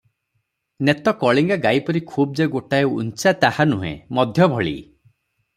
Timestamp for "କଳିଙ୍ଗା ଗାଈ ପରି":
1.23-2.01